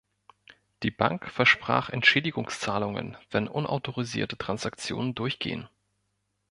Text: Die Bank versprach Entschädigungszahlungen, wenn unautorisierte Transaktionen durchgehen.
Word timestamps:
Die 0.81 0.89
Bank 0.89 1.29
versprach 1.29 1.89
Entschädigungszahlungen, 1.91 3.17
wenn 3.29 3.47
unautorisierte 3.47 4.35
Transaktionen 4.35 5.13
durchgehen. 5.13 5.69